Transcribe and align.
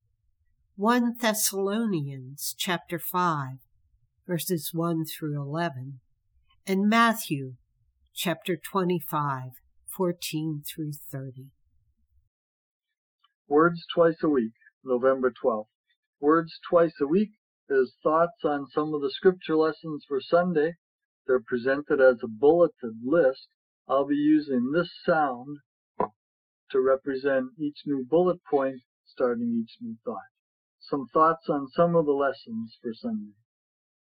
1 0.75 1.17
Thessalonians 1.21 2.55
chapter 2.57 2.97
5 2.97 3.57
verses 4.25 4.71
1 4.73 5.05
through 5.05 5.39
11 5.39 5.99
and 6.66 6.89
Matthew 6.89 7.53
chapter 8.16 8.57
25 8.57 9.51
14 9.95 10.63
through 10.66 10.94
30. 11.11 11.51
Words 13.47 13.85
twice 13.94 14.16
a 14.23 14.29
week, 14.29 14.53
November 14.83 15.31
12th. 15.45 15.67
Words 16.19 16.57
twice 16.67 16.95
a 16.99 17.05
week 17.05 17.29
is 17.69 17.94
thoughts 18.01 18.44
on 18.44 18.66
some 18.73 18.95
of 18.95 19.01
the 19.01 19.11
scripture 19.11 19.55
lessons 19.55 20.03
for 20.07 20.19
Sunday. 20.19 20.73
They're 21.27 21.39
presented 21.39 22.01
as 22.01 22.17
a 22.23 22.27
bulleted 22.27 22.95
list. 23.05 23.47
I'll 23.88 24.07
be 24.07 24.16
using 24.16 24.72
this 24.72 24.89
sound 25.06 25.59
to 26.72 26.79
represent 26.79 27.51
each 27.59 27.81
new 27.85 28.03
bullet 28.09 28.39
point 28.50 28.81
starting 29.06 29.63
each 29.63 29.78
new 29.79 29.97
thought. 30.03 30.32
Some 30.89 31.07
thoughts 31.07 31.47
on 31.49 31.69
some 31.69 31.95
of 31.95 32.05
the 32.05 32.11
lessons 32.11 32.77
for 32.81 32.94
Sunday. 32.94 33.35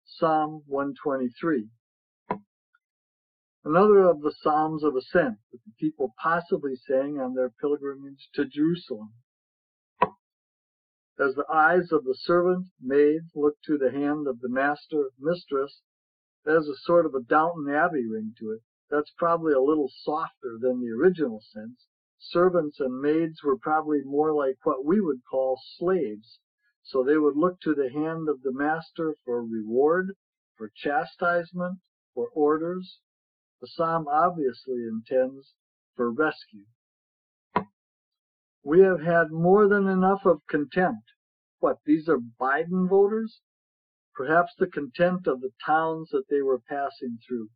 Psalm 0.03 0.63
123. 0.65 1.69
Another 3.63 3.99
of 3.99 4.21
the 4.21 4.31
Psalms 4.31 4.83
of 4.83 4.95
Ascent 4.95 5.37
that 5.51 5.59
the 5.63 5.73
people 5.79 6.15
possibly 6.17 6.75
sang 6.75 7.19
on 7.19 7.35
their 7.35 7.51
pilgrimage 7.51 8.29
to 8.33 8.45
Jerusalem. 8.45 9.13
As 11.19 11.35
the 11.35 11.45
eyes 11.53 11.91
of 11.91 12.03
the 12.03 12.15
servant 12.15 12.69
maid 12.81 13.21
look 13.35 13.61
to 13.67 13.77
the 13.77 13.91
hand 13.91 14.27
of 14.27 14.39
the 14.39 14.49
master 14.49 15.11
mistress, 15.19 15.83
there's 16.45 16.67
a 16.67 16.75
sort 16.77 17.05
of 17.05 17.13
a 17.13 17.21
Downton 17.21 17.69
Abbey 17.69 18.07
ring 18.07 18.33
to 18.39 18.51
it. 18.51 18.61
That's 18.89 19.11
probably 19.17 19.53
a 19.53 19.61
little 19.61 19.91
softer 19.93 20.57
than 20.59 20.81
the 20.81 20.89
original 20.89 21.41
sense. 21.41 21.85
Servants 22.17 22.79
and 22.79 23.01
maids 23.01 23.43
were 23.43 23.57
probably 23.57 24.01
more 24.03 24.33
like 24.33 24.57
what 24.63 24.83
we 24.83 24.99
would 24.99 25.21
call 25.29 25.61
slaves. 25.77 26.39
So 26.85 27.03
they 27.03 27.17
would 27.17 27.35
look 27.35 27.59
to 27.61 27.73
the 27.73 27.89
hand 27.89 28.29
of 28.29 28.43
the 28.43 28.51
master 28.53 29.15
for 29.25 29.43
reward, 29.43 30.15
for 30.55 30.69
chastisement, 30.69 31.79
for 32.13 32.29
orders. 32.29 32.99
The 33.59 33.67
psalm 33.67 34.07
obviously 34.07 34.85
intends 34.85 35.55
for 35.95 36.11
rescue. 36.11 36.65
We 38.63 38.81
have 38.81 39.01
had 39.01 39.31
more 39.31 39.67
than 39.67 39.87
enough 39.87 40.25
of 40.25 40.45
contempt. 40.47 41.11
What, 41.59 41.79
these 41.85 42.07
are 42.07 42.19
Biden 42.19 42.87
voters? 42.87 43.41
Perhaps 44.13 44.53
the 44.55 44.67
contempt 44.67 45.25
of 45.25 45.41
the 45.41 45.53
towns 45.65 46.09
that 46.11 46.29
they 46.29 46.43
were 46.43 46.59
passing 46.59 47.17
through. 47.27 47.49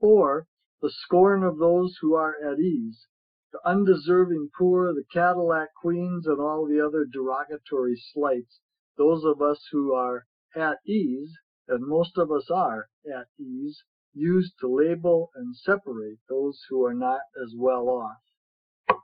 Or 0.00 0.46
the 0.80 0.90
scorn 0.90 1.42
of 1.42 1.58
those 1.58 1.98
who 2.00 2.14
are 2.14 2.34
at 2.42 2.58
ease 2.60 3.06
the 3.56 3.70
undeserving 3.70 4.50
poor, 4.58 4.92
the 4.92 5.04
Cadillac 5.12 5.72
queens, 5.74 6.26
and 6.26 6.38
all 6.40 6.66
the 6.66 6.84
other 6.84 7.06
derogatory 7.06 7.96
slights, 7.96 8.60
those 8.98 9.24
of 9.24 9.40
us 9.40 9.66
who 9.72 9.94
are 9.94 10.26
at 10.54 10.78
ease, 10.86 11.32
and 11.68 11.86
most 11.86 12.18
of 12.18 12.30
us 12.30 12.50
are 12.50 12.88
at 13.06 13.28
ease, 13.38 13.82
used 14.12 14.52
to 14.60 14.68
label 14.68 15.30
and 15.34 15.56
separate 15.56 16.18
those 16.28 16.60
who 16.68 16.84
are 16.84 16.94
not 16.94 17.20
as 17.42 17.54
well 17.56 17.88
off. 17.88 18.98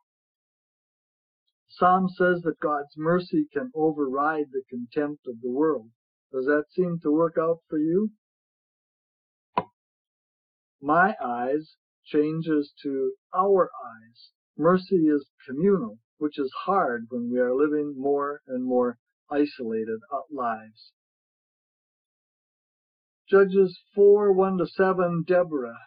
Psalm 1.68 2.08
says 2.08 2.42
that 2.42 2.60
God's 2.60 2.96
mercy 2.96 3.46
can 3.52 3.70
override 3.74 4.50
the 4.52 4.62
contempt 4.68 5.26
of 5.26 5.40
the 5.40 5.50
world. 5.50 5.90
Does 6.30 6.44
that 6.44 6.64
seem 6.70 6.98
to 7.02 7.10
work 7.10 7.36
out 7.38 7.60
for 7.68 7.78
you? 7.78 8.10
My 10.82 11.14
eyes 11.22 11.76
changes 12.04 12.72
to 12.82 13.14
our 13.34 13.70
eyes. 13.82 14.30
Mercy 14.58 15.08
is 15.08 15.30
communal, 15.46 15.98
which 16.18 16.38
is 16.38 16.52
hard 16.64 17.06
when 17.08 17.30
we 17.30 17.38
are 17.38 17.54
living 17.54 17.94
more 17.96 18.42
and 18.46 18.64
more 18.64 18.98
isolated 19.30 19.98
lives. 20.30 20.92
Judges 23.26 23.80
4 23.94 24.30
1 24.30 24.58
to 24.58 24.66
7, 24.66 25.24
Deborah. 25.26 25.78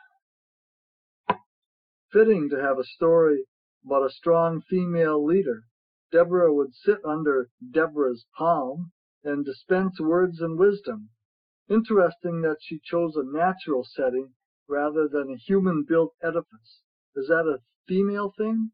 Fitting 2.11 2.49
to 2.49 2.59
have 2.59 2.79
a 2.79 2.83
story 2.83 3.45
about 3.85 4.05
a 4.05 4.09
strong 4.09 4.61
female 4.61 5.23
leader. 5.23 5.65
Deborah 6.11 6.51
would 6.51 6.73
sit 6.73 7.05
under 7.05 7.49
Deborah's 7.71 8.25
palm 8.35 8.91
and 9.23 9.45
dispense 9.45 9.99
words 9.99 10.41
and 10.41 10.57
wisdom. 10.57 11.09
Interesting 11.69 12.41
that 12.41 12.57
she 12.61 12.79
chose 12.79 13.15
a 13.15 13.23
natural 13.23 13.83
setting 13.83 14.33
rather 14.67 15.07
than 15.07 15.29
a 15.29 15.37
human-built 15.37 16.15
edifice. 16.23 16.81
Is 17.15 17.27
that 17.27 17.47
a 17.47 17.61
female 17.87 18.33
thing? 18.37 18.71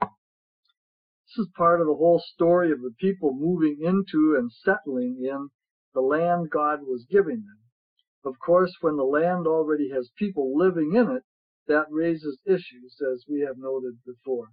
This 0.00 1.46
is 1.46 1.52
part 1.56 1.80
of 1.80 1.86
the 1.86 1.94
whole 1.94 2.22
story 2.34 2.72
of 2.72 2.80
the 2.80 2.94
people 2.98 3.32
moving 3.32 3.78
into 3.80 4.36
and 4.36 4.50
settling 4.50 5.18
in 5.22 5.50
the 5.94 6.00
land 6.00 6.50
God 6.50 6.80
was 6.82 7.06
giving 7.10 7.44
them. 7.44 7.58
Of 8.24 8.38
course, 8.38 8.76
when 8.80 8.96
the 8.96 9.04
land 9.04 9.46
already 9.46 9.90
has 9.90 10.10
people 10.18 10.56
living 10.56 10.94
in 10.94 11.10
it, 11.10 11.22
that 11.68 11.86
raises 11.90 12.40
issues, 12.44 13.00
as 13.12 13.24
we 13.28 13.40
have 13.40 13.56
noted 13.56 13.98
before. 14.04 14.48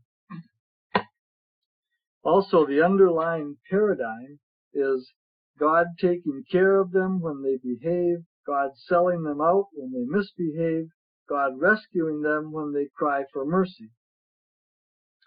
Also, 2.24 2.66
the 2.66 2.84
underlying 2.84 3.58
paradigm 3.70 4.40
is 4.74 5.12
God 5.60 5.88
taking 6.00 6.44
care 6.52 6.80
of 6.80 6.92
them 6.92 7.20
when 7.22 7.42
they 7.42 7.58
behave 7.58 8.20
God 8.46 8.72
selling 8.78 9.24
them 9.24 9.42
out 9.42 9.68
when 9.74 9.92
they 9.92 10.06
misbehave, 10.06 10.90
God 11.28 11.60
rescuing 11.60 12.22
them 12.22 12.52
when 12.52 12.74
they 12.74 12.88
cry 12.96 13.24
for 13.32 13.46
mercy. 13.46 13.92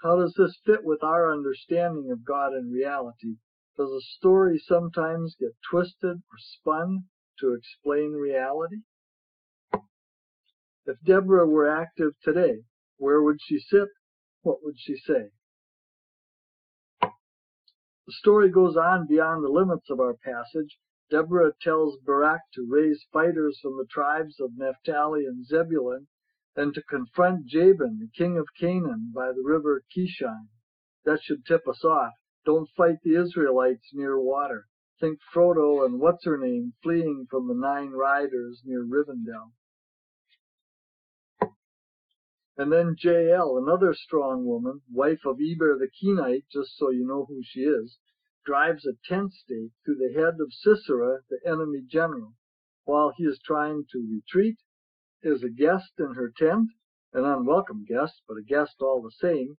How 0.02 0.16
does 0.16 0.34
this 0.36 0.58
fit 0.64 0.82
with 0.82 1.02
our 1.02 1.30
understanding 1.30 2.10
of 2.10 2.24
God 2.24 2.52
and 2.52 2.72
reality? 2.72 3.36
Does 3.76 3.90
a 3.90 4.00
story 4.16 4.58
sometimes 4.58 5.36
get 5.38 5.56
twisted 5.70 6.16
or 6.16 6.38
spun 6.38 7.04
to 7.40 7.54
explain 7.54 8.12
reality? 8.12 8.78
If 10.86 10.96
Deborah 11.04 11.46
were 11.46 11.68
active 11.68 12.12
today, 12.22 12.64
where 12.96 13.22
would 13.22 13.40
she 13.40 13.58
sit? 13.58 13.88
What 14.42 14.64
would 14.64 14.76
she 14.78 14.96
say? 14.96 15.30
The 17.02 18.12
story 18.12 18.50
goes 18.50 18.76
on 18.76 19.06
beyond 19.06 19.44
the 19.44 19.48
limits 19.48 19.88
of 19.90 20.00
our 20.00 20.14
passage. 20.14 20.78
Deborah 21.10 21.52
tells 21.60 21.98
Barak 22.06 22.42
to 22.54 22.66
raise 22.68 23.04
fighters 23.12 23.58
from 23.60 23.76
the 23.76 23.86
tribes 23.90 24.38
of 24.38 24.56
Naphtali 24.56 25.26
and 25.26 25.44
Zebulun 25.44 26.06
and 26.54 26.72
to 26.74 26.82
confront 26.82 27.46
Jabin, 27.46 27.98
the 27.98 28.10
king 28.16 28.38
of 28.38 28.46
Canaan, 28.58 29.10
by 29.14 29.32
the 29.32 29.42
river 29.42 29.82
Kishon. 29.94 30.48
That 31.04 31.20
should 31.22 31.44
tip 31.44 31.66
us 31.66 31.84
off. 31.84 32.12
Don't 32.44 32.68
fight 32.76 32.98
the 33.02 33.20
Israelites 33.20 33.90
near 33.92 34.20
water. 34.20 34.66
Think 35.00 35.18
Frodo 35.34 35.84
and 35.84 35.98
what's 35.98 36.24
her 36.24 36.38
name 36.38 36.74
fleeing 36.82 37.26
from 37.28 37.48
the 37.48 37.54
nine 37.54 37.90
riders 37.90 38.62
near 38.64 38.84
Rivendell. 38.84 39.52
And 42.56 42.70
then 42.70 42.94
Jael, 42.98 43.56
another 43.56 43.94
strong 43.94 44.44
woman, 44.44 44.82
wife 44.92 45.24
of 45.24 45.38
Eber 45.40 45.78
the 45.78 45.88
Kenite, 45.88 46.44
just 46.52 46.76
so 46.76 46.90
you 46.90 47.06
know 47.06 47.24
who 47.24 47.40
she 47.42 47.60
is, 47.60 47.98
drives 48.44 48.86
a 48.86 48.92
tent 49.08 49.32
stake 49.32 49.72
through 49.84 49.96
the 49.96 50.12
head 50.14 50.40
of 50.40 50.52
Sisera, 50.52 51.20
the 51.28 51.40
enemy 51.46 51.82
general. 51.86 52.34
While 52.84 53.12
he 53.16 53.24
is 53.24 53.40
trying 53.44 53.84
to 53.92 54.08
retreat, 54.10 54.58
is 55.22 55.42
a 55.42 55.50
guest 55.50 55.92
in 55.98 56.14
her 56.14 56.32
tent, 56.36 56.70
an 57.12 57.24
unwelcome 57.24 57.84
guest, 57.84 58.22
but 58.26 58.38
a 58.38 58.42
guest 58.42 58.76
all 58.80 59.02
the 59.02 59.10
same, 59.10 59.58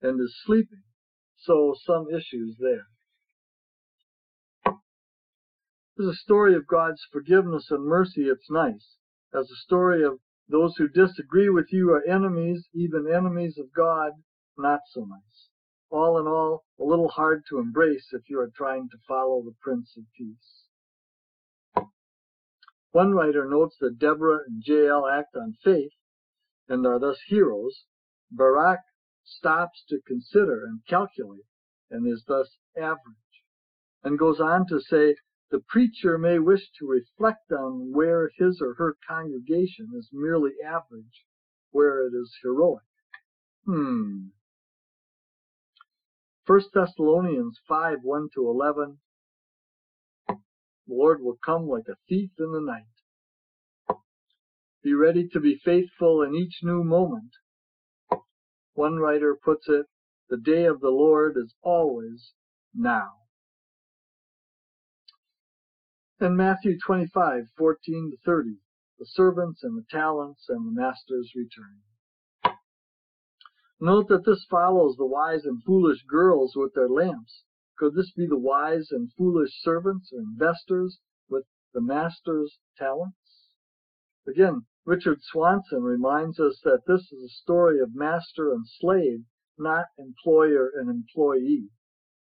and 0.00 0.20
is 0.20 0.34
sleeping. 0.44 0.82
So 1.36 1.74
some 1.84 2.08
issues 2.08 2.56
there. 2.58 2.86
As 5.98 6.06
a 6.06 6.14
story 6.14 6.54
of 6.54 6.66
God's 6.66 7.02
forgiveness 7.12 7.70
and 7.70 7.84
mercy, 7.84 8.22
it's 8.22 8.50
nice. 8.50 8.96
As 9.34 9.50
a 9.50 9.56
story 9.56 10.02
of 10.02 10.18
those 10.48 10.76
who 10.76 10.88
disagree 10.88 11.48
with 11.48 11.72
you 11.72 11.90
are 11.90 12.02
enemies, 12.08 12.68
even 12.74 13.12
enemies 13.12 13.58
of 13.58 13.72
God, 13.72 14.12
not 14.56 14.80
so 14.90 15.04
nice. 15.04 15.31
All 15.92 16.18
in 16.18 16.26
all, 16.26 16.64
a 16.80 16.84
little 16.84 17.10
hard 17.10 17.44
to 17.50 17.58
embrace 17.58 18.14
if 18.14 18.30
you 18.30 18.40
are 18.40 18.50
trying 18.56 18.88
to 18.88 18.96
follow 19.06 19.42
the 19.42 19.54
Prince 19.60 19.94
of 19.94 20.04
Peace. 20.16 20.64
One 22.92 23.12
writer 23.12 23.44
notes 23.44 23.76
that 23.78 23.98
Deborah 23.98 24.40
and 24.46 24.62
Jael 24.66 25.06
act 25.06 25.36
on 25.36 25.52
faith 25.62 25.92
and 26.66 26.86
are 26.86 26.98
thus 26.98 27.20
heroes. 27.26 27.84
Barak 28.30 28.80
stops 29.22 29.84
to 29.90 30.00
consider 30.06 30.64
and 30.64 30.80
calculate 30.88 31.44
and 31.90 32.10
is 32.10 32.24
thus 32.26 32.56
average, 32.74 33.44
and 34.02 34.18
goes 34.18 34.40
on 34.40 34.66
to 34.68 34.80
say 34.80 35.16
the 35.50 35.60
preacher 35.60 36.16
may 36.16 36.38
wish 36.38 36.70
to 36.78 36.88
reflect 36.88 37.52
on 37.52 37.92
where 37.92 38.30
his 38.38 38.62
or 38.62 38.72
her 38.74 38.96
congregation 39.06 39.90
is 39.94 40.08
merely 40.10 40.52
average, 40.64 41.26
where 41.70 42.06
it 42.06 42.14
is 42.14 42.34
heroic. 42.42 42.84
Hmm. 43.66 44.28
1 46.46 46.60
Thessalonians 46.74 47.58
5 47.68 47.98
1 48.02 48.28
to 48.34 48.48
11. 48.48 48.98
The 50.28 50.36
Lord 50.88 51.22
will 51.22 51.38
come 51.44 51.68
like 51.68 51.88
a 51.88 51.96
thief 52.08 52.30
in 52.38 52.52
the 52.52 52.60
night. 52.60 53.98
Be 54.82 54.94
ready 54.94 55.28
to 55.28 55.40
be 55.40 55.60
faithful 55.64 56.22
in 56.22 56.34
each 56.34 56.60
new 56.62 56.82
moment. 56.82 57.32
One 58.74 58.96
writer 58.96 59.36
puts 59.42 59.68
it, 59.68 59.86
the 60.28 60.38
day 60.38 60.64
of 60.64 60.80
the 60.80 60.90
Lord 60.90 61.36
is 61.36 61.54
always 61.62 62.32
now 62.74 63.12
and 66.22 66.36
Matthew 66.36 66.78
25, 66.78 67.46
14 67.58 68.10
to 68.12 68.16
30, 68.24 68.50
the 68.98 69.06
servants 69.06 69.64
and 69.64 69.76
the 69.76 69.84
talents 69.90 70.44
and 70.48 70.64
the 70.64 70.80
master's 70.80 71.32
return. 71.34 71.80
Note 73.84 74.06
that 74.06 74.24
this 74.24 74.44
follows 74.48 74.94
the 74.94 75.04
wise 75.04 75.44
and 75.44 75.60
foolish 75.64 76.04
girls 76.04 76.54
with 76.54 76.72
their 76.72 76.88
lamps. 76.88 77.42
Could 77.76 77.94
this 77.94 78.12
be 78.12 78.28
the 78.28 78.38
wise 78.38 78.92
and 78.92 79.12
foolish 79.14 79.60
servants 79.60 80.12
or 80.12 80.20
investors 80.20 81.00
with 81.28 81.46
the 81.74 81.80
master's 81.80 82.60
talents? 82.78 83.48
Again, 84.24 84.66
Richard 84.84 85.18
Swanson 85.22 85.82
reminds 85.82 86.38
us 86.38 86.60
that 86.62 86.86
this 86.86 87.10
is 87.10 87.24
a 87.24 87.28
story 87.42 87.80
of 87.80 87.92
master 87.92 88.52
and 88.52 88.64
slave, 88.68 89.24
not 89.58 89.86
employer 89.98 90.70
and 90.76 90.88
employee, 90.88 91.68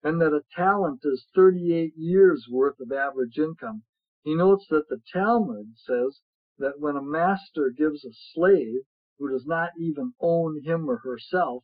and 0.02 0.22
that 0.22 0.32
a 0.32 0.46
talent 0.56 1.02
is 1.04 1.28
38 1.36 1.94
years 1.98 2.48
worth 2.50 2.80
of 2.80 2.94
average 2.94 3.38
income, 3.38 3.84
he 4.24 4.34
notes 4.34 4.66
that 4.70 4.88
the 4.88 5.02
Talmud 5.12 5.76
says 5.76 6.22
that 6.58 6.80
when 6.80 6.96
a 6.96 7.02
master 7.02 7.70
gives 7.70 8.06
a 8.06 8.14
slave 8.14 8.86
who 9.19 9.30
does 9.30 9.45
not 9.45 9.71
even 9.77 10.13
own 10.19 10.63
him 10.63 10.89
or 10.89 10.98
herself 10.98 11.63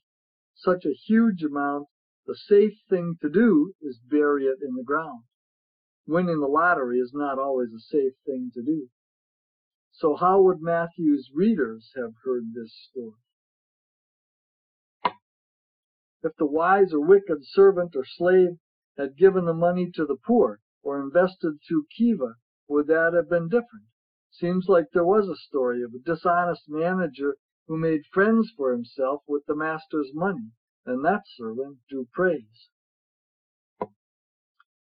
such 0.54 0.86
a 0.86 0.94
huge 0.94 1.44
amount, 1.44 1.88
the 2.26 2.36
safe 2.36 2.80
thing 2.90 3.18
to 3.22 3.30
do 3.30 3.74
is 3.82 4.00
bury 4.00 4.46
it 4.46 4.60
in 4.62 4.76
the 4.76 4.84
ground. 4.84 5.24
Winning 6.08 6.40
the 6.40 6.48
lottery 6.48 7.00
is 7.00 7.14
not 7.14 7.40
always 7.40 7.74
a 7.74 7.80
safe 7.80 8.14
thing 8.26 8.52
to 8.54 8.62
do. 8.62 8.90
So 9.92 10.16
how 10.16 10.42
would 10.42 10.62
Matthew's 10.62 11.32
readers 11.34 11.92
have 11.96 12.14
heard 12.24 12.54
this 12.54 12.74
story? 12.90 13.22
If 16.24 16.36
the 16.38 16.46
wise 16.46 16.94
or 16.94 17.02
wicked 17.02 17.46
servant 17.46 17.96
or 17.96 18.06
slave 18.06 18.58
had 18.98 19.18
given 19.18 19.46
the 19.46 19.54
money 19.54 19.92
to 19.92 20.06
the 20.06 20.16
poor, 20.16 20.60
or 20.84 21.02
invested 21.02 21.60
through 21.68 21.86
Kiva 21.96 22.36
would 22.68 22.88
that 22.88 23.14
have 23.14 23.30
been 23.30 23.48
different? 23.48 23.86
Seems 24.32 24.68
like 24.68 24.86
there 24.92 25.06
was 25.06 25.28
a 25.28 25.36
story 25.36 25.84
of 25.84 25.94
a 25.94 26.00
dishonest 26.00 26.64
manager 26.68 27.38
who 27.68 27.78
made 27.78 28.06
friends 28.14 28.52
for 28.56 28.72
himself 28.72 29.22
with 29.28 29.46
the 29.46 29.56
master's 29.56 30.12
money, 30.14 30.52
and 30.86 31.04
that 31.04 31.24
servant 31.26 31.78
drew 31.90 32.08
praise. 32.12 32.70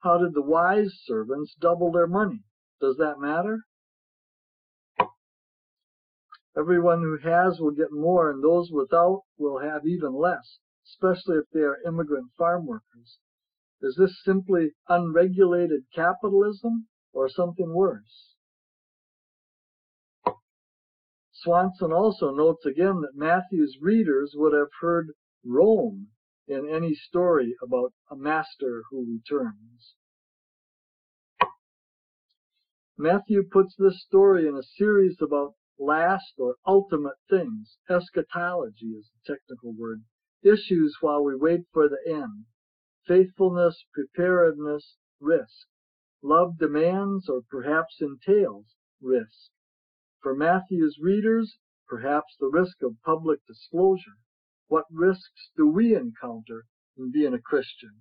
How 0.00 0.18
did 0.18 0.34
the 0.34 0.42
wise 0.42 0.92
servants 1.04 1.54
double 1.58 1.90
their 1.90 2.06
money? 2.06 2.44
Does 2.80 2.96
that 2.98 3.18
matter? 3.18 3.64
Everyone 6.56 7.02
who 7.02 7.18
has 7.18 7.60
will 7.60 7.72
get 7.72 7.92
more, 7.92 8.30
and 8.30 8.42
those 8.42 8.70
without 8.70 9.22
will 9.36 9.58
have 9.58 9.86
even 9.86 10.14
less, 10.14 10.58
especially 10.86 11.36
if 11.36 11.50
they 11.52 11.60
are 11.60 11.82
immigrant 11.86 12.30
farm 12.38 12.66
workers. 12.66 13.18
Is 13.82 13.96
this 13.96 14.22
simply 14.24 14.72
unregulated 14.88 15.84
capitalism? 15.94 16.88
or 17.16 17.30
something 17.30 17.72
worse. 17.72 18.35
Swanson 21.42 21.92
also 21.92 22.30
notes 22.30 22.64
again 22.64 23.02
that 23.02 23.14
Matthew's 23.14 23.76
readers 23.80 24.34
would 24.34 24.54
have 24.54 24.70
heard 24.80 25.12
Rome 25.44 26.08
in 26.48 26.66
any 26.66 26.94
story 26.94 27.54
about 27.62 27.92
a 28.10 28.16
master 28.16 28.84
who 28.90 29.04
returns. 29.04 29.94
Matthew 32.96 33.46
puts 33.46 33.76
this 33.76 34.02
story 34.02 34.48
in 34.48 34.56
a 34.56 34.62
series 34.62 35.20
about 35.20 35.56
last 35.78 36.32
or 36.38 36.56
ultimate 36.66 37.18
things. 37.28 37.76
Eschatology 37.86 38.94
is 38.94 39.10
the 39.10 39.34
technical 39.34 39.74
word. 39.74 40.02
Issues 40.42 40.96
while 41.02 41.22
we 41.22 41.36
wait 41.36 41.66
for 41.70 41.86
the 41.86 42.00
end. 42.06 42.46
Faithfulness, 43.06 43.84
preparedness, 43.92 44.96
risk. 45.20 45.68
Love 46.22 46.56
demands, 46.56 47.28
or 47.28 47.42
perhaps 47.50 48.00
entails, 48.00 48.74
risk. 49.02 49.50
For 50.26 50.34
Matthew's 50.34 50.98
readers, 51.00 51.56
perhaps 51.86 52.34
the 52.40 52.48
risk 52.48 52.82
of 52.82 53.00
public 53.04 53.46
disclosure. 53.46 54.18
What 54.66 54.86
risks 54.90 55.52
do 55.56 55.68
we 55.68 55.94
encounter 55.94 56.64
in 56.96 57.12
being 57.12 57.32
a 57.32 57.40
Christian? 57.40 58.00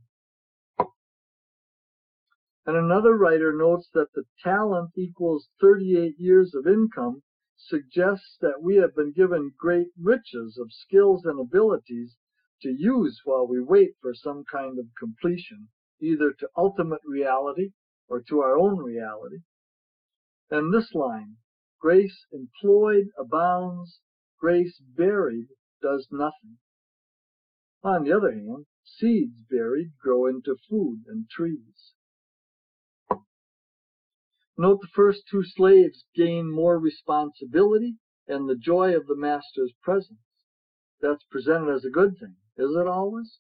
And 2.65 2.75
another 2.75 3.15
writer 3.15 3.53
notes 3.53 3.91
that 3.94 4.12
the 4.13 4.24
talent 4.41 4.94
equals 4.98 5.50
38 5.62 6.15
years 6.17 6.55
of 6.55 6.65
income 6.65 7.22
suggests 7.58 8.38
that 8.41 8.60
we 8.60 8.77
have 8.77 8.96
been 8.96 9.12
given 9.12 9.53
great 9.55 9.89
riches 9.96 10.58
of 10.58 10.74
skills 10.74 11.25
and 11.25 11.39
abilities 11.39 12.17
to 12.63 12.70
use 12.70 13.22
while 13.24 13.46
we 13.46 13.62
wait 13.62 13.98
for 14.01 14.15
some 14.15 14.46
kind 14.51 14.79
of 14.79 14.88
completion, 14.98 15.67
either 16.01 16.34
to 16.34 16.50
ultimate 16.58 17.01
reality 17.05 17.74
or 18.08 18.20
to 18.20 18.39
our 18.39 18.58
own 18.58 18.79
reality. 18.79 19.44
And 20.50 20.74
this 20.74 20.91
line, 20.96 21.38
grace 21.86 22.25
employed 22.32 23.06
abounds, 23.15 24.00
grace 24.39 24.82
buried 24.98 25.46
does 25.84 26.08
nothing. 26.12 26.58
On 27.84 28.04
the 28.04 28.12
other 28.12 28.32
hand, 28.32 28.65
seeds 28.84 29.36
buried 29.51 29.92
grow 30.01 30.25
into 30.25 30.56
food 30.68 31.04
and 31.06 31.30
trees. 31.30 31.94
Note 34.58 34.82
the 34.82 34.88
first 34.96 35.27
two 35.30 35.44
slaves 35.44 36.06
gain 36.15 36.50
more 36.50 36.80
responsibility 36.80 37.98
and 38.27 38.50
the 38.50 38.56
joy 38.56 38.96
of 38.96 39.06
the 39.06 39.15
master's 39.15 39.74
presence. 39.84 40.18
That's 41.01 41.24
presented 41.30 41.72
as 41.72 41.86
a 41.86 41.92
good 41.92 42.18
thing, 42.20 42.38
is 42.58 42.75
it 42.75 42.88
always? 42.88 43.38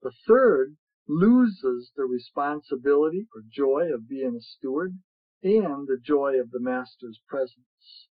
The 0.00 0.12
third 0.26 0.78
loses 1.06 1.92
the 1.94 2.06
responsibility 2.06 3.26
or 3.34 3.42
joy 3.52 3.92
of 3.92 4.08
being 4.08 4.36
a 4.36 4.40
steward 4.40 4.94
and 5.42 5.88
the 5.88 5.98
joy 6.02 6.38
of 6.40 6.50
the 6.50 6.60
master's 6.60 7.20
presence. 7.26 8.08